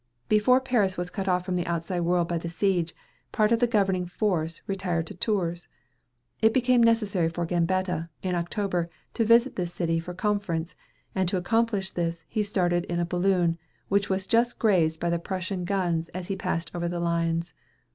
[0.29, 2.95] Before Paris was cut off from the outside world by the siege,
[3.31, 5.67] part of the governing force retired to Tours.
[6.41, 10.73] It became necessary for Gambetta, in October, to visit this city for conference,
[11.13, 13.59] and to accomplish this he started in a balloon,
[13.89, 17.53] which was just grazed by the Prussian guns as he passed over the lines.